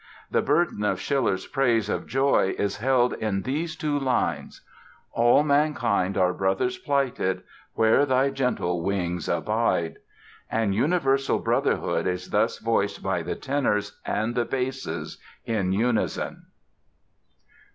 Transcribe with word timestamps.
The 0.31 0.41
burden 0.41 0.83
of 0.83 0.99
Schiller's 0.99 1.45
praise 1.45 1.87
of 1.87 2.07
Joy 2.07 2.55
is 2.57 2.77
held 2.77 3.13
in 3.13 3.43
these 3.43 3.75
two 3.75 3.99
lines: 3.99 4.61
"All 5.11 5.43
mankind 5.43 6.17
are 6.17 6.33
brothers 6.33 6.75
plighted 6.79 7.43
Where 7.75 8.03
thy 8.07 8.31
gentle 8.31 8.81
wings 8.81 9.29
abide." 9.29 9.97
And 10.49 10.73
universal 10.73 11.37
brotherhood 11.37 12.07
is 12.07 12.31
thus 12.31 12.57
voiced 12.57 13.03
by 13.03 13.21
the 13.21 13.35
tenors 13.35 13.99
and 14.03 14.33
the 14.33 14.43
basses 14.45 15.19
in 15.45 15.71
unison. 15.71 16.47